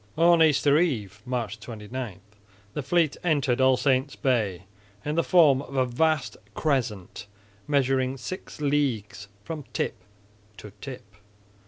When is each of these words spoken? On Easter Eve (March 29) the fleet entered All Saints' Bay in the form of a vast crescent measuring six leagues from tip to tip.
On 0.17 0.41
Easter 0.41 0.79
Eve 0.79 1.21
(March 1.27 1.59
29) 1.59 2.21
the 2.73 2.81
fleet 2.81 3.17
entered 3.23 3.61
All 3.61 3.77
Saints' 3.77 4.15
Bay 4.15 4.63
in 5.05 5.13
the 5.13 5.23
form 5.23 5.61
of 5.61 5.75
a 5.75 5.85
vast 5.85 6.37
crescent 6.55 7.27
measuring 7.67 8.17
six 8.17 8.59
leagues 8.59 9.27
from 9.43 9.63
tip 9.73 9.93
to 10.57 10.71
tip. 10.81 11.03